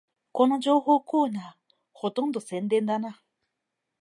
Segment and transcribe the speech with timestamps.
[0.31, 3.21] この情報コーナー、ほとんど宣伝だな